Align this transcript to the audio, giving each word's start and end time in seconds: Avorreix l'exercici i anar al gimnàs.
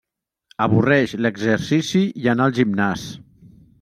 Avorreix 0.65 1.13
l'exercici 1.25 2.01
i 2.25 2.33
anar 2.33 2.47
al 2.49 2.57
gimnàs. 2.61 3.05